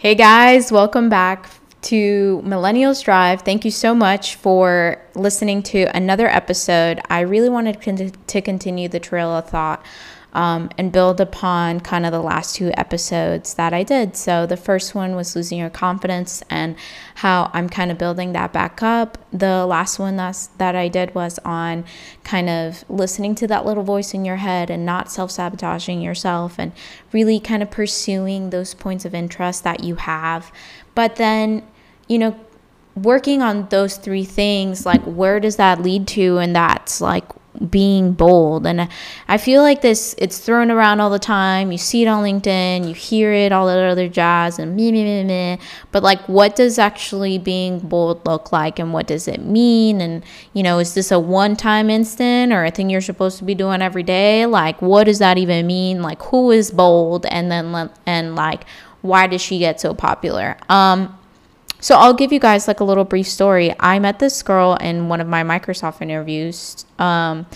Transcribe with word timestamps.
Hey 0.00 0.14
guys, 0.14 0.70
welcome 0.70 1.08
back 1.08 1.50
to 1.82 2.40
Millennials 2.44 3.02
Drive. 3.02 3.42
Thank 3.42 3.64
you 3.64 3.72
so 3.72 3.96
much 3.96 4.36
for 4.36 5.02
listening 5.16 5.60
to 5.64 5.86
another 5.86 6.28
episode. 6.28 7.00
I 7.10 7.22
really 7.22 7.48
wanted 7.48 8.16
to 8.28 8.40
continue 8.40 8.88
the 8.88 9.00
trail 9.00 9.30
of 9.30 9.50
thought 9.50 9.84
um, 10.34 10.68
and 10.76 10.92
build 10.92 11.20
upon 11.20 11.80
kind 11.80 12.04
of 12.04 12.12
the 12.12 12.20
last 12.20 12.54
two 12.54 12.70
episodes 12.76 13.54
that 13.54 13.72
I 13.72 13.82
did. 13.82 14.16
So 14.16 14.46
the 14.46 14.56
first 14.56 14.94
one 14.94 15.16
was 15.16 15.34
losing 15.34 15.58
your 15.58 15.70
confidence 15.70 16.42
and 16.50 16.76
how 17.16 17.50
I'm 17.54 17.68
kind 17.68 17.90
of 17.90 17.98
building 17.98 18.32
that 18.32 18.52
back 18.52 18.82
up. 18.82 19.18
The 19.32 19.64
last 19.64 19.98
one 19.98 20.16
that's, 20.16 20.48
that 20.58 20.76
I 20.76 20.88
did 20.88 21.14
was 21.14 21.38
on 21.44 21.84
kind 22.24 22.50
of 22.50 22.84
listening 22.90 23.34
to 23.36 23.46
that 23.46 23.64
little 23.64 23.84
voice 23.84 24.12
in 24.12 24.24
your 24.24 24.36
head 24.36 24.70
and 24.70 24.84
not 24.84 25.10
self 25.10 25.30
sabotaging 25.30 26.02
yourself 26.02 26.58
and 26.58 26.72
really 27.12 27.40
kind 27.40 27.62
of 27.62 27.70
pursuing 27.70 28.50
those 28.50 28.74
points 28.74 29.04
of 29.04 29.14
interest 29.14 29.64
that 29.64 29.82
you 29.82 29.96
have. 29.96 30.52
But 30.94 31.16
then, 31.16 31.62
you 32.06 32.18
know, 32.18 32.38
working 32.94 33.42
on 33.42 33.68
those 33.68 33.96
three 33.96 34.24
things, 34.24 34.84
like 34.84 35.02
where 35.02 35.40
does 35.40 35.56
that 35.56 35.82
lead 35.82 36.06
to? 36.08 36.38
And 36.38 36.54
that's 36.54 37.00
like 37.00 37.24
being 37.70 38.12
bold. 38.12 38.66
And 38.66 38.88
I 39.26 39.38
feel 39.38 39.62
like 39.62 39.80
this, 39.80 40.14
it's 40.18 40.38
thrown 40.38 40.70
around 40.70 41.00
all 41.00 41.10
the 41.10 41.18
time. 41.18 41.72
You 41.72 41.78
see 41.78 42.02
it 42.02 42.06
on 42.06 42.22
LinkedIn, 42.22 42.86
you 42.86 42.94
hear 42.94 43.32
it, 43.32 43.52
all 43.52 43.66
that 43.66 43.78
other 43.78 44.08
jazz, 44.08 44.58
and 44.58 44.76
me, 44.76 44.92
me, 44.92 45.04
me, 45.04 45.24
me. 45.24 45.58
But 45.90 46.02
like, 46.02 46.20
what 46.28 46.56
does 46.56 46.78
actually 46.78 47.38
being 47.38 47.80
bold 47.80 48.24
look 48.26 48.52
like? 48.52 48.78
And 48.78 48.92
what 48.92 49.06
does 49.06 49.26
it 49.26 49.40
mean? 49.40 50.00
And, 50.00 50.24
you 50.52 50.62
know, 50.62 50.78
is 50.78 50.94
this 50.94 51.10
a 51.10 51.18
one 51.18 51.56
time 51.56 51.90
instant 51.90 52.52
or 52.52 52.64
a 52.64 52.70
thing 52.70 52.90
you're 52.90 53.00
supposed 53.00 53.38
to 53.38 53.44
be 53.44 53.54
doing 53.54 53.82
every 53.82 54.02
day? 54.02 54.46
Like, 54.46 54.80
what 54.80 55.04
does 55.04 55.18
that 55.18 55.38
even 55.38 55.66
mean? 55.66 56.02
Like, 56.02 56.22
who 56.22 56.50
is 56.50 56.70
bold? 56.70 57.26
And 57.26 57.50
then, 57.50 57.90
and 58.06 58.36
like, 58.36 58.64
why 59.00 59.26
does 59.26 59.40
she 59.40 59.58
get 59.58 59.80
so 59.80 59.94
popular? 59.94 60.56
Um, 60.68 61.17
so 61.80 61.96
I'll 61.96 62.14
give 62.14 62.32
you 62.32 62.40
guys 62.40 62.66
like 62.66 62.80
a 62.80 62.84
little 62.84 63.04
brief 63.04 63.28
story. 63.28 63.74
I 63.78 63.98
met 63.98 64.18
this 64.18 64.42
girl 64.42 64.74
in 64.80 65.08
one 65.08 65.20
of 65.20 65.28
my 65.28 65.42
Microsoft 65.42 66.02
interviews 66.02 66.84
um, 66.98 67.46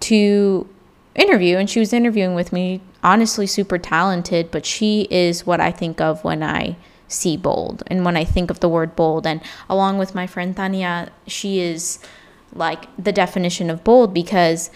to 0.00 0.68
interview, 1.14 1.56
and 1.56 1.68
she 1.68 1.80
was 1.80 1.92
interviewing 1.92 2.34
with 2.34 2.52
me. 2.52 2.80
Honestly, 3.02 3.46
super 3.46 3.78
talented, 3.78 4.50
but 4.50 4.66
she 4.66 5.06
is 5.10 5.46
what 5.46 5.60
I 5.60 5.70
think 5.70 6.00
of 6.00 6.24
when 6.24 6.42
I 6.42 6.76
see 7.06 7.36
bold 7.36 7.82
and 7.86 8.04
when 8.04 8.16
I 8.16 8.24
think 8.24 8.50
of 8.50 8.60
the 8.60 8.68
word 8.68 8.96
bold. 8.96 9.26
And 9.26 9.40
along 9.68 9.98
with 9.98 10.14
my 10.14 10.26
friend 10.26 10.56
Tanya, 10.56 11.10
she 11.26 11.60
is 11.60 11.98
like 12.52 12.86
the 12.96 13.12
definition 13.12 13.70
of 13.70 13.84
bold 13.84 14.12
because 14.12 14.70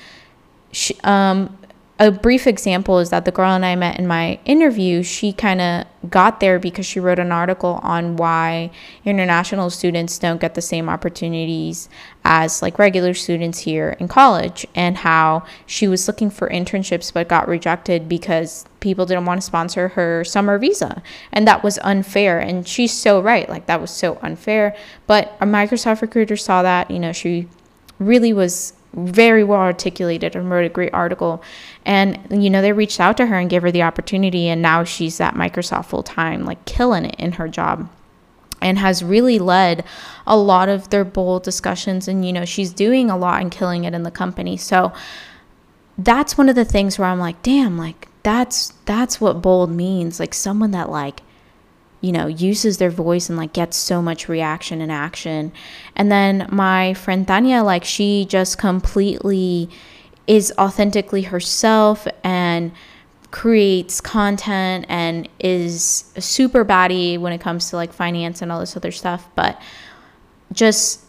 she, 0.71 0.97
um, 1.05 1.59
a 1.99 2.11
brief 2.11 2.47
example 2.47 2.99
is 2.99 3.11
that 3.11 3.27
the 3.27 3.31
girl 3.31 3.53
and 3.53 3.65
I 3.65 3.77
met 3.77 3.99
in 3.99 4.07
my 4.07 4.41
interview, 4.45 5.03
she 5.03 5.33
kind 5.33 5.61
of 5.61 5.87
got 6.11 6.41
there 6.41 6.59
because 6.59 6.87
she 6.87 6.99
wrote 6.99 7.19
an 7.19 7.31
article 7.31 7.79
on 7.83 8.17
why 8.17 8.71
international 9.05 9.71
students 9.71 10.19
don't 10.19 10.41
get 10.41 10.55
the 10.55 10.63
same 10.63 10.89
opportunities 10.89 11.89
as 12.25 12.63
like 12.63 12.79
regular 12.79 13.15
students 13.15 13.61
here 13.61 13.95
in 14.01 14.09
college 14.09 14.67
and 14.75 14.99
how 14.99 15.45
she 15.67 15.87
was 15.87 16.09
looking 16.09 16.31
for 16.31 16.49
internships 16.49 17.13
but 17.13 17.29
got 17.29 17.47
rejected 17.47 18.09
because 18.09 18.65
people 18.81 19.07
didn't 19.07 19.27
want 19.27 19.41
to 19.41 19.47
sponsor 19.47 19.89
her 19.89 20.25
summer 20.25 20.59
visa. 20.59 21.03
And 21.31 21.47
that 21.47 21.63
was 21.63 21.79
unfair. 21.83 22.41
And 22.41 22.67
she's 22.67 22.93
so 22.93 23.21
right 23.21 23.49
like 23.49 23.67
that 23.67 23.81
was 23.81 23.91
so 23.91 24.19
unfair. 24.23 24.75
But 25.07 25.37
a 25.41 25.47
Microsoft 25.47 26.01
recruiter 26.01 26.37
saw 26.37 26.63
that 26.63 26.91
you 26.91 26.99
know 26.99 27.13
she 27.13 27.49
really 27.99 28.33
was 28.33 28.73
very 28.95 29.43
well 29.45 29.61
articulated 29.61 30.37
and 30.37 30.51
wrote 30.51 30.67
a 30.67 30.69
great 30.69 30.93
article. 30.93 31.43
And, 31.85 32.19
you 32.31 32.51
know, 32.51 32.63
they 32.63 32.73
reached 32.73 33.01
out 33.01 33.17
to 33.19 33.27
her 33.27 33.37
and 33.37 33.51
gave 33.51 33.63
her 33.63 33.71
the 33.71 33.83
opportunity. 33.83 34.49
And 34.49 34.63
now 34.63 34.85
she's 34.85 35.21
at 35.21 35.35
Microsoft 35.35 35.87
full 35.87 36.03
time, 36.03 36.45
like 36.45 36.65
killing 36.65 37.05
it 37.05 37.17
in 37.19 37.33
her 37.33 37.49
job 37.49 37.89
and 38.61 38.79
has 38.79 39.03
really 39.03 39.39
led 39.39 39.85
a 40.27 40.37
lot 40.37 40.69
of 40.69 40.91
their 40.91 41.05
bold 41.05 41.43
discussions. 41.43 42.07
And, 42.07 42.25
you 42.25 42.33
know, 42.33 42.45
she's 42.45 42.73
doing 42.73 43.11
a 43.11 43.17
lot 43.17 43.41
and 43.41 43.51
killing 43.51 43.85
it 43.85 43.95
in 43.95 44.03
the 44.03 44.11
company. 44.11 44.57
So 44.57 44.93
that's 45.99 46.39
one 46.39 46.49
of 46.49 46.55
the 46.55 46.65
things 46.65 46.99
where 46.99 47.09
I'm 47.09 47.19
like, 47.19 47.43
damn, 47.43 47.77
like, 47.77 48.09
that's 48.23 48.69
that's 48.85 49.21
what 49.21 49.43
bold 49.43 49.71
means 49.71 50.21
like 50.21 50.33
someone 50.35 50.71
that 50.71 50.91
like 50.91 51.23
you 52.03 52.13
know, 52.13 52.27
uses 52.27 52.77
their 52.77 52.91
voice 52.91 53.31
and 53.31 53.39
like 53.39 53.55
gets 53.55 53.77
so 53.77 54.03
much 54.03 54.29
reaction 54.29 54.83
and 54.83 54.93
action. 54.93 55.53
And 55.97 56.13
then 56.13 56.47
my 56.51 56.95
friend 56.95 57.27
Tanya, 57.27 57.63
like, 57.63 57.85
she 57.85 58.27
just 58.29 58.59
completely 58.59 59.71
is 60.27 60.53
authentically 60.59 61.23
herself 61.23 62.07
and 62.23 62.73
creates 63.31 64.01
content 64.01 64.85
and 64.89 65.29
is 65.39 66.13
a 66.17 66.21
super 66.21 66.65
baddie 66.65 67.19
when 67.19 67.33
it 67.33 67.41
comes 67.41 67.71
to 67.71 67.77
like 67.77 67.93
finance 67.93 68.43
and 68.43 68.53
all 68.53 68.61
this 68.61 68.77
other 68.77 68.93
stuff, 68.93 69.29
but 69.35 69.61
just 70.53 71.01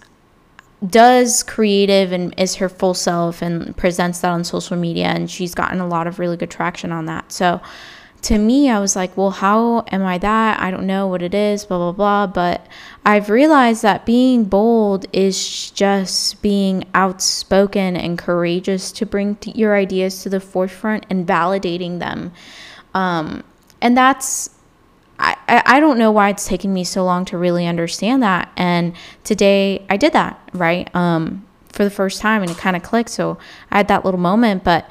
does 0.87 1.43
creative 1.43 2.11
and 2.11 2.33
is 2.37 2.55
her 2.55 2.69
full 2.69 2.93
self 2.93 3.41
and 3.41 3.75
presents 3.77 4.19
that 4.19 4.29
on 4.29 4.43
social 4.43 4.77
media 4.77 5.05
and 5.05 5.29
she's 5.29 5.55
gotten 5.55 5.79
a 5.79 5.87
lot 5.87 6.07
of 6.07 6.19
really 6.19 6.37
good 6.37 6.51
traction 6.51 6.91
on 6.91 7.05
that. 7.05 7.31
So 7.31 7.61
to 8.23 8.37
me, 8.37 8.69
I 8.69 8.79
was 8.79 8.95
like, 8.95 9.15
well, 9.17 9.31
how 9.31 9.83
am 9.91 10.03
I 10.05 10.17
that? 10.17 10.59
I 10.59 10.71
don't 10.71 10.87
know 10.87 11.07
what 11.07 11.21
it 11.21 11.33
is, 11.33 11.65
blah, 11.65 11.77
blah, 11.77 11.91
blah. 11.91 12.27
But 12.27 12.65
I've 13.05 13.29
realized 13.29 13.81
that 13.83 14.05
being 14.05 14.45
bold 14.45 15.05
is 15.11 15.71
just 15.71 16.41
being 16.41 16.85
outspoken 16.93 17.97
and 17.97 18.17
courageous 18.17 18.93
to 18.93 19.05
bring 19.05 19.37
your 19.43 19.75
ideas 19.75 20.23
to 20.23 20.29
the 20.29 20.39
forefront 20.39 21.05
and 21.09 21.27
validating 21.27 21.99
them. 21.99 22.31
Um, 22.93 23.43
and 23.81 23.97
that's, 23.97 24.49
I, 25.19 25.35
I 25.47 25.79
don't 25.81 25.97
know 25.97 26.11
why 26.11 26.29
it's 26.29 26.47
taken 26.47 26.73
me 26.73 26.85
so 26.85 27.03
long 27.03 27.25
to 27.25 27.37
really 27.37 27.67
understand 27.67 28.23
that. 28.23 28.49
And 28.55 28.93
today 29.25 29.85
I 29.89 29.97
did 29.97 30.13
that, 30.13 30.39
right? 30.53 30.93
Um, 30.95 31.45
for 31.73 31.83
the 31.83 31.89
first 31.89 32.21
time 32.21 32.41
and 32.41 32.51
it 32.51 32.57
kind 32.57 32.77
of 32.77 32.83
clicked. 32.83 33.09
So 33.09 33.37
I 33.69 33.77
had 33.77 33.89
that 33.89 34.05
little 34.05 34.19
moment. 34.19 34.63
But 34.63 34.89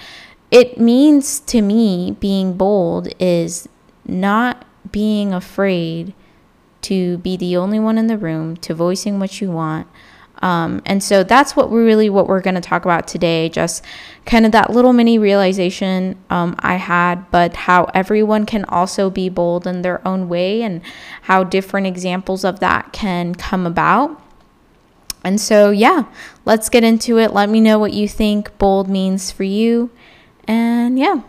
it 0.53 0.79
means 0.79 1.41
to 1.41 1.63
me 1.63 2.15
being 2.21 2.53
bold 2.53 3.09
is 3.19 3.69
not 4.07 4.67
being 4.93 5.33
afraid 5.33 6.13
to 6.83 7.17
be 7.19 7.37
the 7.39 7.57
only 7.57 7.81
one 7.81 7.97
in 7.97 8.07
the 8.07 8.19
room, 8.19 8.57
to 8.59 8.75
voicing 8.75 9.19
what 9.19 9.41
you 9.41 9.51
want. 9.51 9.89
Um, 10.43 10.83
and 10.85 11.03
so 11.03 11.23
that's 11.23 11.55
what 11.57 11.71
we're 11.71 11.85
really 11.85 12.11
what 12.11 12.27
we're 12.27 12.41
going 12.41 12.57
to 12.57 12.61
talk 12.61 12.85
about 12.85 13.07
today. 13.07 13.49
Just 13.49 13.85
kind 14.27 14.45
of 14.45 14.53
that 14.53 14.71
little 14.71 14.93
mini 14.93 15.19
realization 15.19 16.19
um, 16.29 16.57
I 16.59 16.75
had, 16.75 17.31
but 17.31 17.55
how 17.57 17.85
everyone 17.95 18.45
can 18.45 18.65
also 18.67 19.09
be 19.09 19.29
bold 19.29 19.67
in 19.67 19.83
their 19.83 20.07
own 20.07 20.29
way, 20.29 20.63
and 20.63 20.83
how 21.23 21.45
different 21.45 21.87
examples 21.87 22.45
of 22.45 22.61
that 22.61 22.93
can 22.93 23.35
come 23.35 23.67
about. 23.67 24.21
And 25.25 25.41
so, 25.41 25.71
yeah, 25.71 26.07
let's 26.45 26.69
get 26.69 26.83
into 26.83 27.19
it. 27.19 27.33
Let 27.33 27.49
me 27.49 27.61
know 27.61 27.79
what 27.79 27.93
you 27.93 28.09
think 28.09 28.59
bold 28.59 28.91
means 28.91 29.31
for 29.31 29.45
you. 29.45 29.91
And 30.49 30.99
yeah. 30.99 31.23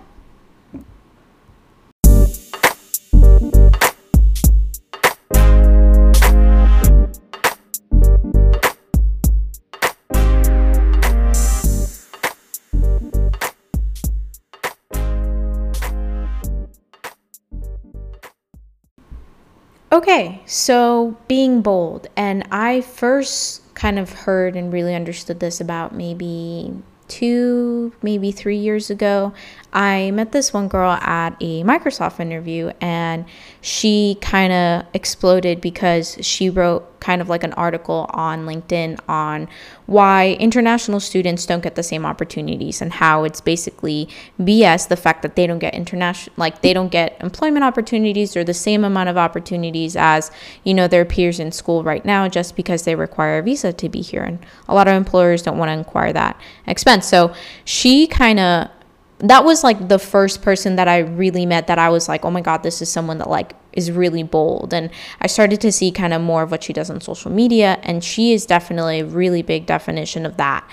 Okay, 19.91 20.41
so 20.47 21.15
being 21.27 21.61
bold, 21.61 22.07
and 22.17 22.47
I 22.49 22.81
first 22.81 23.61
kind 23.75 23.99
of 23.99 24.11
heard 24.11 24.55
and 24.55 24.73
really 24.73 24.95
understood 24.95 25.39
this 25.39 25.61
about 25.61 25.93
maybe 25.93 26.73
two, 27.13 27.93
maybe 28.01 28.31
three 28.31 28.57
years 28.57 28.89
ago, 28.89 29.33
I 29.71 30.09
met 30.11 30.31
this 30.31 30.51
one 30.51 30.67
girl 30.67 30.93
at 30.93 31.35
a 31.39 31.63
Microsoft 31.63 32.19
interview 32.19 32.71
and 32.81 33.25
she 33.61 34.17
kind 34.19 34.51
of 34.51 34.85
exploded 34.95 35.61
because 35.61 36.17
she 36.21 36.49
wrote 36.49 36.92
kind 37.03 37.21
of 37.21 37.27
like 37.27 37.43
an 37.43 37.53
article 37.53 38.07
on 38.11 38.45
LinkedIn 38.45 38.97
on 39.09 39.47
why 39.85 40.37
international 40.39 41.01
students 41.01 41.45
don't 41.45 41.61
get 41.61 41.75
the 41.75 41.83
same 41.83 42.05
opportunities 42.05 42.81
and 42.81 42.93
how 42.93 43.25
it's 43.25 43.41
basically 43.41 44.07
BS 44.39 44.87
the 44.87 44.95
fact 44.95 45.21
that 45.21 45.35
they 45.35 45.45
don't 45.45 45.59
get 45.59 45.73
international 45.73 46.33
like 46.37 46.61
they 46.61 46.73
don't 46.73 46.91
get 46.91 47.17
employment 47.19 47.65
opportunities 47.65 48.37
or 48.37 48.43
the 48.45 48.53
same 48.53 48.85
amount 48.85 49.09
of 49.09 49.17
opportunities 49.17 49.97
as 49.97 50.31
you 50.63 50.73
know 50.73 50.87
their 50.87 51.03
peers 51.03 51.39
in 51.39 51.51
school 51.51 51.83
right 51.83 52.05
now 52.05 52.29
just 52.29 52.55
because 52.55 52.83
they 52.83 52.95
require 52.95 53.39
a 53.39 53.43
visa 53.43 53.73
to 53.73 53.89
be 53.89 54.01
here. 54.01 54.23
And 54.23 54.39
a 54.67 54.73
lot 54.73 54.87
of 54.87 54.95
employers 54.95 55.41
don't 55.41 55.57
want 55.57 55.69
to 55.69 55.73
inquire 55.73 56.13
that 56.13 56.39
expense. 56.67 57.07
So 57.07 57.33
she 57.65 58.07
kind 58.07 58.39
of 58.39 58.69
that 59.19 59.45
was 59.45 59.63
like 59.63 59.87
the 59.87 59.99
first 59.99 60.41
person 60.41 60.75
that 60.75 60.87
I 60.87 60.99
really 60.99 61.45
met 61.45 61.67
that 61.67 61.79
I 61.79 61.89
was 61.89 62.09
like, 62.09 62.25
oh 62.25 62.31
my 62.31 62.41
God, 62.41 62.63
this 62.63 62.81
is 62.81 62.89
someone 62.89 63.19
that 63.19 63.29
like 63.29 63.53
is 63.71 63.91
really 63.91 64.23
bold. 64.23 64.73
And 64.73 64.89
I 65.21 65.27
started 65.27 65.61
to 65.61 65.71
see 65.71 65.91
kind 65.91 66.13
of 66.13 66.21
more 66.21 66.43
of 66.43 66.51
what 66.51 66.63
she 66.63 66.73
does 66.73 66.89
on 66.89 66.99
social 66.99 67.31
media. 67.31 67.79
And 67.83 68.03
she 68.03 68.33
is 68.33 68.45
definitely 68.45 68.99
a 68.99 69.05
really 69.05 69.41
big 69.41 69.65
definition 69.65 70.25
of 70.25 70.37
that. 70.37 70.67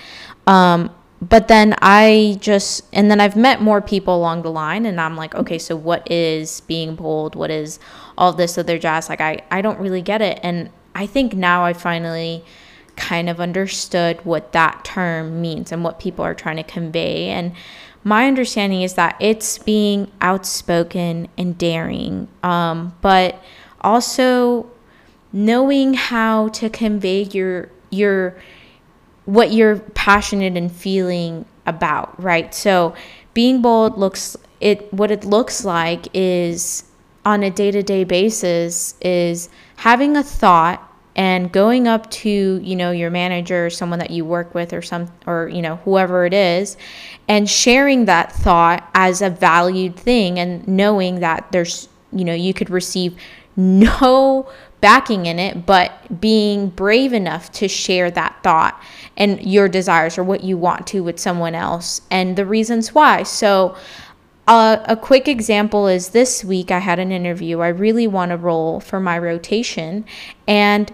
Um, 0.47 0.91
but 1.23 1.49
then 1.49 1.75
I 1.83 2.39
just, 2.41 2.87
and 2.93 3.11
then 3.11 3.21
I've 3.21 3.37
met 3.37 3.61
more 3.61 3.83
people 3.83 4.17
along 4.17 4.41
the 4.43 4.51
line, 4.51 4.87
and 4.87 4.99
I'm 4.99 5.17
like, 5.17 5.35
okay, 5.35 5.59
so 5.59 5.77
what 5.77 6.11
is 6.11 6.63
being 6.63 6.95
bold? 6.95 7.35
What 7.35 7.51
is 7.51 7.79
all 8.17 8.33
this 8.33 8.57
other 8.57 8.79
jazz? 8.79 9.11
Like, 9.11 9.21
I, 9.21 9.41
I 9.51 9.61
don't 9.61 9.79
really 9.79 10.01
get 10.01 10.23
it. 10.23 10.41
And 10.43 10.71
I 10.95 11.07
think 11.07 11.35
now 11.35 11.63
I 11.63 11.75
finally 11.75 12.43
kind 12.97 13.29
of 13.29 13.39
understood 13.39 14.25
what 14.25 14.53
that 14.53 14.85
term 14.85 15.43
means 15.43 15.73
and 15.73 15.85
what 15.85 16.01
people 16.01 16.25
are 16.25 16.35
trying 16.35 16.57
to 16.57 16.63
convey. 16.63 17.29
And 17.29 17.53
my 18.03 18.27
understanding 18.27 18.83
is 18.83 18.95
that 18.95 19.17
it's 19.21 19.59
being 19.59 20.11
outspoken 20.21 21.29
and 21.37 21.57
daring, 21.59 22.29
um, 22.43 22.95
but 23.03 23.43
also 23.81 24.71
knowing 25.33 25.95
how 25.95 26.49
to 26.49 26.69
convey 26.71 27.23
your 27.23 27.69
your 27.91 28.37
what 29.27 29.53
you're 29.53 29.79
passionate 29.79 30.57
and 30.57 30.73
feeling 30.73 31.45
about, 31.67 32.21
right? 32.23 32.55
So 32.55 32.95
being 33.35 33.63
bold 33.63 33.99
looks 33.99 34.37
it 34.61 34.93
what 34.93 35.11
it 35.11 35.25
looks 35.25 35.65
like 35.65 36.09
is 36.15 36.85
on 37.25 37.43
a 37.43 37.51
day-to-day 37.51 38.05
basis 38.05 38.95
is 39.03 39.51
having 39.77 40.17
a 40.17 40.23
thought 40.23 40.90
and 41.17 41.51
going 41.51 41.89
up 41.89 42.11
to 42.11 42.61
you 42.63 42.77
know 42.77 42.91
your 42.91 43.11
manager 43.11 43.67
or 43.67 43.71
someone 43.71 43.99
that 43.99 44.11
you 44.11 44.25
work 44.25 44.55
with 44.55 44.73
or 44.73 44.83
some 44.83 45.11
or 45.27 45.49
you 45.49 45.63
know 45.63 45.77
whoever 45.77 46.25
it 46.25 46.33
is 46.33 46.77
and 47.29 47.49
sharing 47.49 48.05
that 48.05 48.33
thought 48.33 48.89
as 48.95 49.21
a 49.21 49.31
valued 49.31 49.97
thing 49.97 50.39
and 50.39 50.67
knowing 50.69 51.21
that 51.21 51.51
there's 51.53 51.89
you 52.13 52.25
know 52.25 52.35
you 52.35 52.55
could 52.55 52.71
receive 52.71 53.17
no 53.57 54.49
backing 54.81 55.27
in 55.27 55.39
it 55.39 55.67
but 55.67 56.21
being 56.21 56.69
brave 56.69 57.13
enough 57.13 57.51
to 57.53 57.69
share 57.69 58.11
that 58.11 58.37
thought 58.43 58.81
and 59.17 59.45
your 59.45 59.69
desires 59.69 60.17
or 60.17 60.25
what 60.25 60.43
you 60.43 60.57
want 60.57 60.87
to 60.87 61.03
with 61.03 61.19
someone 61.19 61.55
else 61.55 62.01
and 62.11 62.37
the 62.37 62.47
reasons 62.47 62.95
why 62.95 63.23
so 63.23 63.77
uh, 64.51 64.83
a 64.87 64.97
quick 64.97 65.29
example 65.29 65.87
is 65.87 66.09
this 66.09 66.43
week 66.45 66.73
I 66.73 66.81
had 66.81 66.99
an 66.99 67.13
interview. 67.13 67.61
I 67.61 67.69
really 67.69 68.09
want 68.09 68.33
a 68.33 68.37
role 68.37 68.81
for 68.81 68.99
my 68.99 69.17
rotation, 69.17 70.05
and 70.49 70.93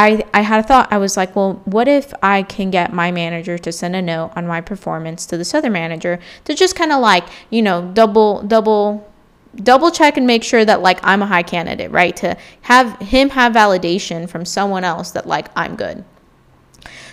I, 0.00 0.24
I 0.32 0.40
had 0.40 0.60
a 0.60 0.62
thought. 0.62 0.90
I 0.90 0.96
was 0.96 1.18
like, 1.18 1.36
well, 1.36 1.60
what 1.66 1.86
if 1.86 2.14
I 2.22 2.42
can 2.42 2.70
get 2.70 2.90
my 2.90 3.12
manager 3.12 3.58
to 3.58 3.70
send 3.70 3.94
a 3.94 4.00
note 4.00 4.32
on 4.34 4.46
my 4.46 4.62
performance 4.62 5.26
to 5.26 5.36
this 5.36 5.52
other 5.52 5.68
manager 5.68 6.18
to 6.46 6.54
just 6.54 6.74
kind 6.74 6.90
of 6.90 7.00
like, 7.02 7.24
you 7.50 7.60
know, 7.60 7.90
double, 7.92 8.40
double, 8.40 9.12
double 9.56 9.90
check 9.90 10.16
and 10.16 10.26
make 10.26 10.42
sure 10.42 10.64
that 10.64 10.80
like 10.80 11.00
I'm 11.02 11.20
a 11.20 11.26
high 11.26 11.42
candidate, 11.42 11.90
right? 11.90 12.16
To 12.16 12.34
have 12.62 12.98
him 13.00 13.28
have 13.28 13.52
validation 13.52 14.26
from 14.26 14.46
someone 14.46 14.84
else 14.84 15.10
that 15.10 15.26
like 15.26 15.48
I'm 15.54 15.76
good. 15.76 16.02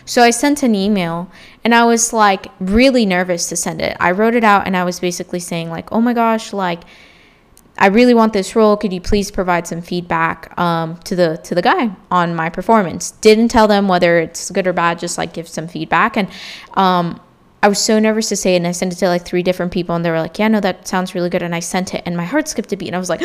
So 0.06 0.24
I 0.24 0.30
sent 0.30 0.64
an 0.64 0.74
email 0.74 1.30
and 1.66 1.76
I 1.76 1.84
was 1.84 2.14
like 2.14 2.48
really 2.62 3.06
nervous 3.06 3.50
to 3.50 3.58
send 3.58 3.82
it. 3.82 3.98
I 4.00 4.12
wrote 4.12 4.34
it 4.34 4.46
out 4.46 4.66
and 4.66 4.78
I 4.78 4.86
was 4.86 5.02
basically 5.02 5.42
saying, 5.42 5.70
like, 5.70 5.92
oh 5.92 6.00
my 6.00 6.14
gosh, 6.14 6.54
like, 6.54 6.84
I 7.80 7.88
really 7.88 8.14
want 8.14 8.34
this 8.34 8.56
role. 8.56 8.76
Could 8.76 8.92
you 8.92 9.02
please 9.02 9.30
provide 9.30 9.68
some 9.68 9.82
feedback 9.82 10.58
um, 10.60 10.98
to 11.02 11.16
the 11.16 11.38
to 11.44 11.54
the 11.54 11.62
guy 11.62 11.92
on 12.10 12.36
my 12.36 12.50
performance? 12.50 13.12
Didn't 13.12 13.50
tell 13.50 13.68
them 13.68 13.88
whether 13.88 14.20
it's 14.20 14.50
good 14.52 14.68
or 14.68 14.74
bad. 14.74 15.00
Just 15.00 15.18
like 15.18 15.34
give 15.34 15.48
some 15.48 15.68
feedback. 15.68 16.18
And 16.18 16.28
um, 16.74 17.22
I 17.62 17.68
was 17.68 17.80
so 17.80 18.00
nervous 18.00 18.30
to 18.30 18.36
say 18.36 18.54
it, 18.54 18.58
and 18.58 18.68
I 18.68 18.72
sent 18.72 18.94
it 18.94 18.98
to 18.98 19.08
like 19.08 19.26
three 19.26 19.44
different 19.44 19.72
people, 19.72 19.96
and 19.96 20.04
they 20.04 20.10
were 20.10 20.20
like, 20.20 20.40
"Yeah, 20.40 20.48
no, 20.48 20.60
that 20.60 20.88
sounds 20.88 21.14
really 21.14 21.30
good." 21.30 21.44
And 21.44 21.54
I 21.54 21.60
sent 21.60 21.94
it, 21.94 22.04
and 22.06 22.18
my 22.18 22.26
heart 22.26 22.48
skipped 22.48 22.72
a 22.74 22.78
beat, 22.78 22.88
and 22.88 22.96
I 22.96 23.00
was 23.00 23.10
like, 23.10 23.22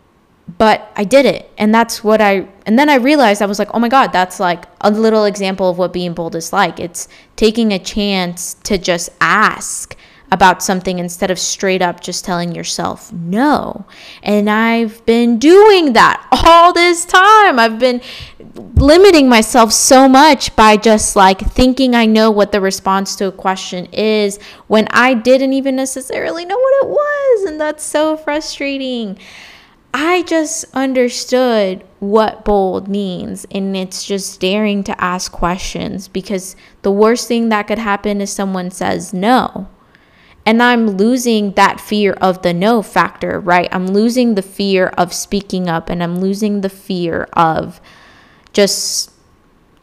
"But 0.58 0.92
I 0.94 1.04
did 1.04 1.26
it," 1.26 1.50
and 1.58 1.74
that's 1.74 2.04
what 2.04 2.20
I. 2.20 2.48
And 2.64 2.78
then 2.78 2.88
I 2.88 2.96
realized 2.96 3.42
I 3.42 3.46
was 3.46 3.58
like, 3.58 3.74
"Oh 3.74 3.80
my 3.80 3.88
god, 3.88 4.12
that's 4.12 4.38
like 4.38 4.64
a 4.82 4.90
little 4.90 5.24
example 5.24 5.68
of 5.68 5.78
what 5.78 5.92
being 5.92 6.14
bold 6.14 6.36
is 6.36 6.52
like. 6.52 6.78
It's 6.78 7.08
taking 7.34 7.72
a 7.72 7.78
chance 7.78 8.54
to 8.64 8.78
just 8.78 9.10
ask." 9.20 9.96
About 10.30 10.62
something 10.62 10.98
instead 10.98 11.30
of 11.30 11.38
straight 11.38 11.80
up 11.80 12.00
just 12.00 12.24
telling 12.24 12.54
yourself 12.54 13.12
no. 13.12 13.86
And 14.22 14.50
I've 14.50 15.04
been 15.06 15.38
doing 15.38 15.92
that 15.92 16.26
all 16.32 16.72
this 16.72 17.04
time. 17.04 17.58
I've 17.58 17.78
been 17.78 18.00
limiting 18.74 19.28
myself 19.28 19.72
so 19.72 20.08
much 20.08 20.54
by 20.56 20.76
just 20.76 21.16
like 21.16 21.40
thinking 21.40 21.94
I 21.94 22.06
know 22.06 22.30
what 22.30 22.52
the 22.52 22.60
response 22.60 23.14
to 23.16 23.26
a 23.26 23.32
question 23.32 23.86
is 23.86 24.38
when 24.66 24.88
I 24.90 25.14
didn't 25.14 25.52
even 25.52 25.76
necessarily 25.76 26.44
know 26.44 26.58
what 26.58 26.84
it 26.84 26.88
was. 26.88 27.44
And 27.44 27.60
that's 27.60 27.84
so 27.84 28.16
frustrating. 28.16 29.18
I 29.94 30.22
just 30.24 30.66
understood 30.74 31.82
what 32.00 32.44
bold 32.44 32.86
means, 32.86 33.46
and 33.50 33.74
it's 33.74 34.04
just 34.04 34.38
daring 34.40 34.84
to 34.84 35.00
ask 35.00 35.32
questions 35.32 36.06
because 36.06 36.54
the 36.82 36.90
worst 36.90 37.28
thing 37.28 37.48
that 37.48 37.66
could 37.66 37.78
happen 37.78 38.20
is 38.20 38.30
someone 38.30 38.70
says 38.70 39.14
no. 39.14 39.68
And 40.46 40.62
I'm 40.62 40.90
losing 40.90 41.52
that 41.52 41.80
fear 41.80 42.12
of 42.12 42.42
the 42.42 42.54
no 42.54 42.80
factor, 42.80 43.40
right? 43.40 43.68
I'm 43.72 43.88
losing 43.88 44.36
the 44.36 44.42
fear 44.42 44.86
of 44.96 45.12
speaking 45.12 45.68
up 45.68 45.90
and 45.90 46.02
I'm 46.02 46.20
losing 46.20 46.60
the 46.60 46.68
fear 46.68 47.28
of 47.32 47.80
just 48.52 49.10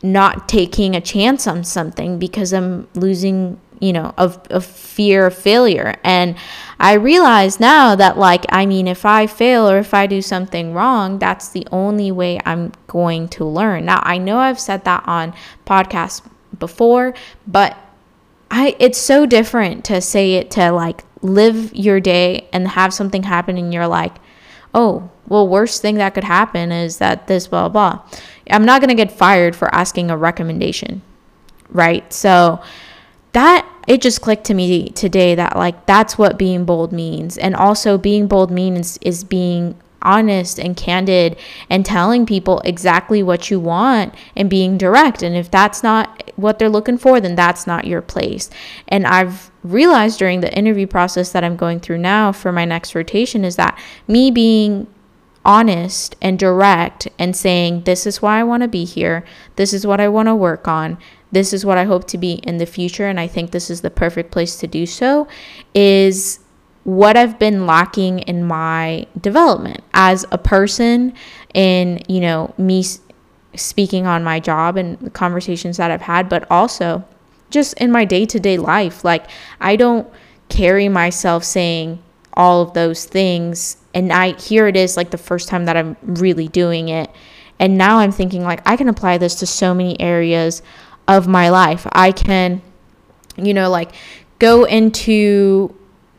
not 0.02 0.48
taking 0.48 0.96
a 0.96 1.02
chance 1.02 1.48
on 1.48 1.66
something 1.66 2.18
because 2.18 2.54
I'm 2.54 2.88
losing, 2.94 3.60
you 3.80 3.92
know, 3.92 4.14
of, 4.18 4.40
of 4.50 4.66
fear 4.66 5.26
of 5.26 5.38
failure. 5.38 5.96
And 6.02 6.36
I 6.80 6.94
realize 6.94 7.60
now 7.60 7.96
that, 7.96 8.18
like, 8.18 8.46
I 8.48 8.66
mean, 8.66 8.88
if 8.88 9.06
I 9.06 9.28
fail 9.28 9.70
or 9.70 9.80
if 9.80 9.94
I 9.94 10.08
do 10.08 10.22
something 10.22 10.74
wrong, 10.74 11.20
that's 11.20 11.50
the 11.50 11.68
only 11.72 12.10
way 12.10 12.40
I'm 12.46 12.72
going 12.88 13.28
to 13.30 13.44
learn. 13.44 13.86
Now, 13.86 14.00
I 14.04 14.18
know 14.18 14.40
I've 14.40 14.60
said 14.60 14.86
that 14.86 15.04
on 15.08 15.34
podcasts 15.66 16.22
before, 16.58 17.14
but 17.46 17.78
I 18.56 18.76
it's 18.78 19.00
so 19.00 19.26
different 19.26 19.84
to 19.86 20.00
say 20.00 20.36
it 20.36 20.52
to 20.52 20.72
like 20.72 21.04
live 21.24 21.74
your 21.74 22.00
day 22.00 22.48
and 22.54 22.68
have 22.68 22.94
something 22.94 23.24
happen 23.24 23.58
and 23.58 23.74
you're 23.74 23.88
like, 23.88 24.14
oh, 24.76 25.10
well, 25.28 25.48
worst 25.48 25.82
thing 25.82 25.96
that 25.96 26.14
could 26.14 26.24
happen 26.24 26.72
is 26.72 27.00
that 27.00 27.26
this 27.26 27.48
blah 27.48 27.68
blah. 27.68 28.02
I'm 28.52 28.64
not 28.64 28.80
gonna 28.80 28.94
get 28.94 29.12
fired 29.12 29.56
for 29.56 29.74
asking 29.74 30.12
a 30.12 30.18
recommendation, 30.18 31.02
right? 31.70 32.14
So 32.14 32.62
that 33.32 33.68
it 33.88 34.04
just 34.04 34.22
clicked 34.22 34.46
to 34.46 34.54
me 34.54 34.90
today 34.90 35.34
that 35.34 35.58
like 35.58 35.88
that's 35.88 36.20
what 36.20 36.38
being 36.38 36.64
bold 36.64 36.94
means 36.94 37.40
and 37.40 37.56
also 37.56 37.98
being 37.98 38.28
bold 38.28 38.52
means 38.52 39.00
is 39.02 39.24
being 39.24 39.76
honest 40.04 40.60
and 40.60 40.78
candid 40.78 41.38
and 41.70 41.86
telling 41.86 42.26
people 42.26 42.60
exactly 42.62 43.24
what 43.24 43.50
you 43.50 43.60
want 43.60 44.14
and 44.36 44.50
being 44.50 44.78
direct. 44.78 45.24
And 45.24 45.36
if 45.36 45.50
that's 45.50 45.82
not 45.82 46.32
what 46.36 46.60
they're 46.60 46.70
looking 46.70 46.98
for, 46.98 47.20
then 47.20 47.36
that's 47.36 47.66
not 47.66 47.88
your 47.88 48.02
place. 48.02 48.50
And 48.88 49.08
I've 49.08 49.52
realized 49.64 50.20
during 50.20 50.42
the 50.42 50.56
interview 50.56 50.88
process 50.88 51.32
that 51.32 51.44
I'm 51.44 51.56
going 51.56 51.80
through 51.80 52.00
now 52.00 52.32
for 52.32 52.52
my 52.52 52.66
next 52.66 52.96
rotation 52.96 53.44
is 53.46 53.56
that 53.56 53.80
me 54.08 54.30
being 54.30 54.88
honest 55.46 56.16
and 56.22 56.40
direct 56.40 57.08
and 57.20 57.36
saying, 57.36 57.84
This 57.84 58.06
is 58.06 58.22
why 58.22 58.40
I 58.40 58.44
want 58.44 58.64
to 58.64 58.68
be 58.68 58.86
here, 58.86 59.26
this 59.56 59.74
is 59.74 59.86
what 59.86 60.00
I 60.00 60.08
want 60.08 60.28
to 60.28 60.36
work 60.36 60.68
on, 60.68 60.98
this 61.32 61.54
is 61.54 61.66
what 61.66 61.78
I 61.78 61.86
hope 61.86 62.08
to 62.08 62.18
be 62.18 62.34
in 62.34 62.58
the 62.58 62.66
future, 62.66 63.08
and 63.08 63.20
I 63.20 63.28
think 63.28 63.52
this 63.52 63.70
is 63.70 63.82
the 63.82 63.90
perfect 63.90 64.32
place 64.32 64.56
to 64.58 64.68
do 64.68 64.86
so, 64.86 65.28
is 65.74 66.40
what 66.84 67.16
I've 67.16 67.40
been 67.40 67.66
lacking 67.66 68.20
in 68.20 68.46
my 68.46 69.08
development 69.22 69.82
as 69.94 70.26
a 70.32 70.38
person 70.38 71.14
in, 71.54 72.02
you 72.08 72.20
know, 72.20 72.54
me 72.58 72.84
speaking 73.56 74.06
on 74.06 74.24
my 74.24 74.40
job 74.40 74.78
and 74.78 75.00
the 75.00 75.10
conversations 75.10 75.78
that 75.78 75.92
I've 75.92 76.02
had, 76.02 76.28
but 76.28 76.50
also 76.52 77.06
just 77.50 77.74
in 77.76 77.92
my 77.92 78.04
day 78.04 78.26
to 78.26 78.40
day 78.40 78.58
life. 78.58 79.04
Like, 79.04 79.28
I 79.62 79.76
don't 79.76 80.12
carry 80.50 80.90
myself 80.90 81.44
saying 81.44 82.02
all 82.34 82.62
of 82.62 82.74
those 82.74 83.06
things. 83.06 83.78
And 83.94 84.12
I, 84.12 84.32
here 84.34 84.68
it 84.68 84.76
is, 84.76 84.98
like 84.98 85.12
the 85.12 85.18
first 85.18 85.48
time 85.48 85.66
that 85.66 85.78
I'm 85.78 85.96
really 86.02 86.48
doing 86.48 86.90
it. 86.90 87.10
And 87.60 87.78
now 87.78 88.00
I'm 88.00 88.12
thinking, 88.12 88.44
like, 88.44 88.62
I 88.66 88.76
can 88.76 88.90
apply 88.90 89.20
this 89.20 89.36
to 89.36 89.46
so 89.46 89.74
many 89.74 90.00
areas 90.02 90.62
of 91.08 91.28
my 91.28 91.50
life. 91.50 91.88
I 91.92 92.12
can, 92.12 92.62
you 93.38 93.54
know, 93.54 93.70
like 93.70 93.92
go 94.40 94.64
into 94.66 95.76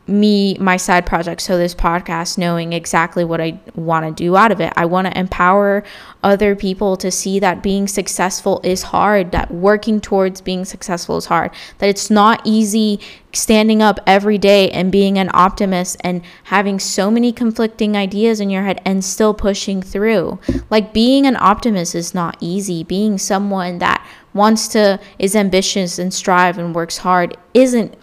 me 0.07 0.55
my 0.59 0.77
side 0.77 1.05
project 1.05 1.41
so 1.41 1.57
this 1.57 1.73
podcast 1.73 2.37
knowing 2.37 2.73
exactly 2.73 3.25
what 3.25 3.41
i 3.41 3.59
want 3.75 4.05
to 4.05 4.23
do 4.23 4.35
out 4.35 4.51
of 4.51 4.61
it. 4.61 4.71
I 4.75 4.85
want 4.85 5.07
to 5.07 5.17
empower 5.17 5.83
other 6.23 6.55
people 6.55 6.97
to 6.97 7.11
see 7.11 7.39
that 7.39 7.61
being 7.61 7.87
successful 7.87 8.61
is 8.63 8.83
hard 8.83 9.31
that 9.31 9.51
working 9.51 9.99
towards 10.01 10.41
being 10.41 10.65
successful 10.65 11.17
is 11.17 11.25
hard 11.25 11.51
that 11.79 11.89
it's 11.89 12.09
not 12.09 12.41
easy 12.43 12.99
standing 13.33 13.81
up 13.81 13.99
every 14.07 14.37
day 14.37 14.69
and 14.71 14.91
being 14.91 15.17
an 15.17 15.29
optimist 15.33 15.97
and 16.01 16.21
having 16.45 16.79
so 16.79 17.11
many 17.11 17.31
conflicting 17.31 17.95
ideas 17.95 18.39
in 18.39 18.49
your 18.49 18.63
head 18.63 18.81
and 18.85 19.03
still 19.03 19.33
pushing 19.33 19.81
through. 19.81 20.39
Like 20.69 20.93
being 20.93 21.25
an 21.25 21.35
optimist 21.35 21.95
is 21.95 22.13
not 22.13 22.37
easy. 22.39 22.83
Being 22.83 23.17
someone 23.17 23.79
that 23.79 24.05
wants 24.33 24.67
to 24.69 24.99
is 25.19 25.35
ambitious 25.35 25.99
and 25.99 26.13
strive 26.13 26.57
and 26.57 26.73
works 26.73 26.97
hard 26.99 27.35
isn't 27.53 27.95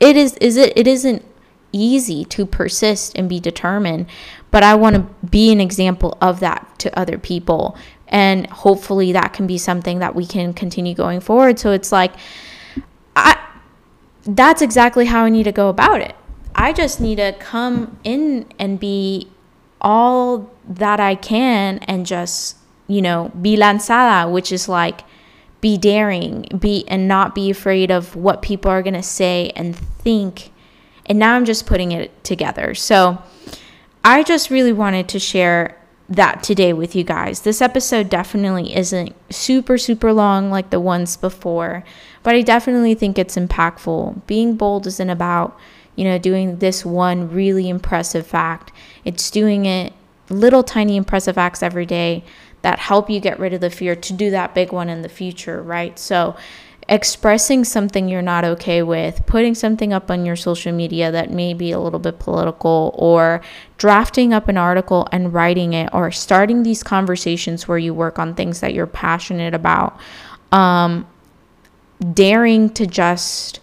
it 0.00 0.16
is 0.16 0.34
is 0.34 0.56
it 0.56 0.72
it 0.76 0.86
isn't 0.86 1.24
easy 1.72 2.24
to 2.24 2.46
persist 2.46 3.12
and 3.16 3.28
be 3.28 3.38
determined 3.38 4.06
but 4.50 4.62
i 4.62 4.74
want 4.74 4.96
to 4.96 5.26
be 5.26 5.52
an 5.52 5.60
example 5.60 6.16
of 6.20 6.40
that 6.40 6.66
to 6.78 6.98
other 6.98 7.18
people 7.18 7.76
and 8.08 8.46
hopefully 8.48 9.12
that 9.12 9.32
can 9.32 9.46
be 9.46 9.58
something 9.58 9.98
that 9.98 10.14
we 10.14 10.24
can 10.24 10.52
continue 10.52 10.94
going 10.94 11.20
forward 11.20 11.58
so 11.58 11.72
it's 11.72 11.92
like 11.92 12.14
i 13.14 13.36
that's 14.28 14.60
exactly 14.60 15.06
how 15.06 15.24
I 15.24 15.30
need 15.30 15.44
to 15.44 15.52
go 15.52 15.68
about 15.70 16.00
it. 16.02 16.14
I 16.54 16.72
just 16.72 17.00
need 17.00 17.16
to 17.16 17.34
come 17.38 17.98
in 18.04 18.46
and 18.58 18.78
be 18.78 19.30
all 19.80 20.50
that 20.68 21.00
I 21.00 21.14
can 21.14 21.78
and 21.78 22.04
just, 22.04 22.56
you 22.86 23.00
know, 23.00 23.32
be 23.40 23.56
lanzada, 23.56 24.30
which 24.30 24.52
is 24.52 24.68
like 24.68 25.00
be 25.60 25.78
daring, 25.78 26.46
be 26.58 26.86
and 26.88 27.08
not 27.08 27.34
be 27.34 27.50
afraid 27.50 27.90
of 27.90 28.14
what 28.14 28.42
people 28.42 28.70
are 28.70 28.82
going 28.82 28.94
to 28.94 29.02
say 29.02 29.50
and 29.56 29.74
think. 29.74 30.50
And 31.08 31.18
now 31.18 31.34
I'm 31.34 31.44
just 31.44 31.66
putting 31.66 31.92
it 31.92 32.22
together. 32.22 32.74
So 32.74 33.22
I 34.04 34.22
just 34.22 34.50
really 34.50 34.72
wanted 34.72 35.08
to 35.08 35.18
share 35.18 35.76
that 36.08 36.42
today 36.42 36.72
with 36.72 36.94
you 36.96 37.04
guys. 37.04 37.42
This 37.42 37.60
episode 37.60 38.08
definitely 38.08 38.74
isn't 38.74 39.14
super, 39.30 39.76
super 39.76 40.12
long 40.12 40.50
like 40.50 40.70
the 40.70 40.80
ones 40.80 41.16
before, 41.16 41.84
but 42.22 42.34
I 42.34 42.42
definitely 42.42 42.94
think 42.94 43.18
it's 43.18 43.36
impactful. 43.36 44.26
Being 44.26 44.56
bold 44.56 44.86
isn't 44.86 45.10
about, 45.10 45.58
you 45.96 46.04
know, 46.04 46.18
doing 46.18 46.58
this 46.58 46.84
one 46.84 47.30
really 47.30 47.68
impressive 47.68 48.26
fact, 48.26 48.72
it's 49.04 49.30
doing 49.30 49.66
it 49.66 49.92
little 50.30 50.62
tiny 50.62 50.96
impressive 50.96 51.38
acts 51.38 51.62
every 51.62 51.86
day 51.86 52.24
that 52.62 52.78
help 52.78 53.08
you 53.08 53.20
get 53.20 53.38
rid 53.38 53.52
of 53.52 53.60
the 53.60 53.70
fear 53.70 53.94
to 53.94 54.12
do 54.12 54.30
that 54.30 54.54
big 54.54 54.72
one 54.72 54.88
in 54.88 55.02
the 55.02 55.08
future, 55.08 55.62
right? 55.62 55.98
So, 55.98 56.36
expressing 56.88 57.64
something 57.64 58.08
you're 58.08 58.22
not 58.22 58.44
okay 58.44 58.82
with, 58.82 59.24
putting 59.26 59.54
something 59.54 59.92
up 59.92 60.10
on 60.10 60.24
your 60.24 60.36
social 60.36 60.72
media 60.72 61.10
that 61.10 61.30
may 61.30 61.52
be 61.52 61.70
a 61.70 61.78
little 61.78 61.98
bit 61.98 62.18
political, 62.18 62.94
or 62.94 63.42
drafting 63.76 64.32
up 64.32 64.48
an 64.48 64.56
article 64.56 65.06
and 65.12 65.34
writing 65.34 65.74
it, 65.74 65.90
or 65.92 66.10
starting 66.10 66.62
these 66.62 66.82
conversations 66.82 67.68
where 67.68 67.78
you 67.78 67.92
work 67.92 68.18
on 68.18 68.34
things 68.34 68.60
that 68.60 68.72
you're 68.72 68.86
passionate 68.86 69.54
about. 69.54 69.98
Um, 70.50 71.06
daring 72.14 72.70
to 72.70 72.86
just 72.86 73.60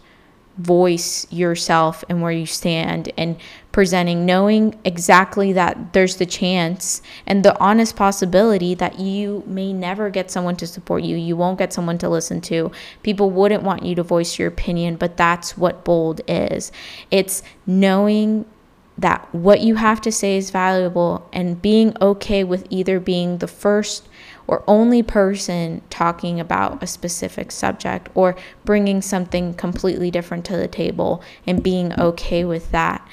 voice 0.57 1.27
yourself 1.31 2.03
and 2.07 2.21
where 2.21 2.31
you 2.31 2.45
stand 2.45 3.11
and 3.17 3.37
presenting 3.75 4.25
knowing 4.25 4.73
exactly 4.85 5.51
that 5.51 5.91
there's 5.91 6.15
the 6.15 6.25
chance 6.25 7.01
and 7.27 7.43
the 7.43 7.59
honest 7.59 7.93
possibility 7.93 8.73
that 8.73 9.01
you 9.01 9.43
may 9.45 9.73
never 9.73 10.09
get 10.09 10.31
someone 10.31 10.55
to 10.55 10.65
support 10.65 11.03
you 11.03 11.17
you 11.17 11.35
won't 11.35 11.59
get 11.59 11.73
someone 11.73 11.97
to 11.97 12.07
listen 12.07 12.39
to 12.39 12.71
people 13.03 13.29
wouldn't 13.29 13.63
want 13.63 13.83
you 13.83 13.93
to 13.93 14.01
voice 14.01 14.39
your 14.39 14.47
opinion 14.47 14.95
but 14.95 15.17
that's 15.17 15.57
what 15.57 15.83
bold 15.83 16.21
is 16.25 16.71
it's 17.11 17.43
knowing 17.67 18.45
that 18.97 19.27
what 19.35 19.59
you 19.59 19.75
have 19.75 19.99
to 19.99 20.09
say 20.09 20.37
is 20.37 20.51
valuable 20.51 21.27
and 21.33 21.61
being 21.61 21.93
okay 22.01 22.45
with 22.45 22.65
either 22.69 22.97
being 22.97 23.39
the 23.39 23.47
first 23.47 24.07
or 24.47 24.63
only 24.67 25.03
person 25.03 25.81
talking 25.89 26.39
about 26.39 26.81
a 26.81 26.87
specific 26.87 27.51
subject 27.51 28.07
or 28.15 28.37
bringing 28.63 29.01
something 29.01 29.53
completely 29.53 30.09
different 30.09 30.45
to 30.45 30.55
the 30.55 30.69
table 30.69 31.21
and 31.45 31.61
being 31.61 31.91
okay 31.99 32.45
with 32.45 32.71
that. 32.71 33.05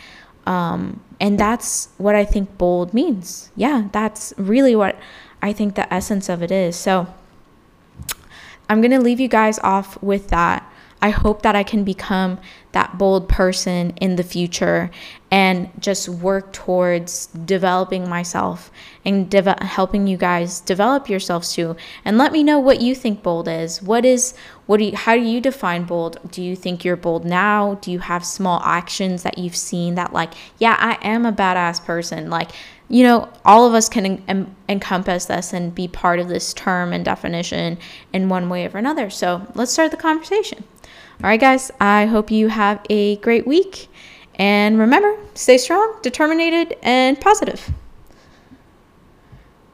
Um, 0.46 1.00
and 1.20 1.38
that's 1.38 1.88
what 1.98 2.14
I 2.14 2.24
think 2.24 2.58
bold 2.58 2.92
means. 2.92 3.50
Yeah, 3.54 3.88
that's 3.92 4.34
really 4.36 4.74
what 4.74 4.96
I 5.40 5.52
think 5.52 5.74
the 5.74 5.92
essence 5.92 6.28
of 6.28 6.42
it 6.42 6.50
is. 6.50 6.76
So 6.76 7.06
I'm 8.68 8.80
going 8.80 8.90
to 8.92 9.00
leave 9.00 9.20
you 9.20 9.28
guys 9.28 9.58
off 9.60 10.02
with 10.02 10.28
that. 10.28 10.68
I 11.02 11.10
hope 11.10 11.42
that 11.42 11.56
I 11.56 11.64
can 11.64 11.82
become 11.82 12.38
that 12.70 12.96
bold 12.96 13.28
person 13.28 13.90
in 14.00 14.16
the 14.16 14.22
future 14.22 14.90
and 15.30 15.70
just 15.78 16.08
work 16.08 16.52
towards 16.52 17.26
developing 17.26 18.08
myself 18.08 18.70
and 19.04 19.28
de- 19.28 19.64
helping 19.64 20.06
you 20.06 20.16
guys 20.16 20.60
develop 20.60 21.08
yourselves 21.08 21.52
too. 21.52 21.76
And 22.04 22.16
let 22.16 22.32
me 22.32 22.44
know 22.44 22.58
what 22.58 22.80
you 22.80 22.94
think 22.94 23.22
bold 23.22 23.48
is. 23.48 23.82
What 23.82 24.04
is 24.04 24.34
what 24.66 24.76
do 24.78 24.84
you 24.84 24.96
how 24.96 25.14
do 25.14 25.22
you 25.22 25.40
define 25.40 25.84
bold? 25.84 26.18
Do 26.30 26.40
you 26.40 26.54
think 26.54 26.84
you're 26.84 26.96
bold 26.96 27.24
now? 27.24 27.74
Do 27.82 27.90
you 27.90 27.98
have 27.98 28.24
small 28.24 28.62
actions 28.64 29.24
that 29.24 29.38
you've 29.38 29.56
seen 29.56 29.96
that 29.96 30.12
like 30.12 30.32
yeah 30.58 30.76
i 30.78 30.98
am 31.06 31.26
a 31.26 31.32
badass 31.32 31.84
person. 31.84 32.30
Like 32.30 32.52
you 32.92 33.02
know 33.02 33.28
all 33.44 33.66
of 33.66 33.74
us 33.74 33.88
can 33.88 34.06
en- 34.06 34.24
en- 34.28 34.56
encompass 34.68 35.24
this 35.24 35.52
and 35.52 35.74
be 35.74 35.88
part 35.88 36.20
of 36.20 36.28
this 36.28 36.54
term 36.54 36.92
and 36.92 37.04
definition 37.04 37.76
in 38.12 38.28
one 38.28 38.48
way 38.48 38.68
or 38.68 38.78
another 38.78 39.10
so 39.10 39.44
let's 39.54 39.72
start 39.72 39.90
the 39.90 39.96
conversation 39.96 40.62
all 41.22 41.28
right, 41.28 41.38
guys, 41.38 41.70
I 41.80 42.06
hope 42.06 42.32
you 42.32 42.48
have 42.48 42.84
a 42.90 43.14
great 43.18 43.46
week. 43.46 43.88
And 44.34 44.76
remember, 44.76 45.16
stay 45.34 45.56
strong, 45.56 45.98
determined, 46.02 46.74
and 46.82 47.20
positive. 47.20 47.70